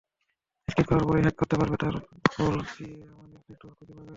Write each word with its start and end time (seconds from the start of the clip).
Scan 0.67 0.85
করার 0.89 1.05
পরেই 1.07 1.23
hack 1.25 1.35
করতে 1.39 1.55
পারবে, 1.59 1.75
তারপরে 1.81 1.99
দিয়ে 2.75 2.95
আমাদের 3.13 3.39
নেটওয়ার্ক 3.47 3.75
খুঁজে 3.77 3.93
পাবে। 3.97 4.09